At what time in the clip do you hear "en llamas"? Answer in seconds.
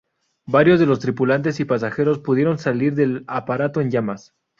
3.81-4.33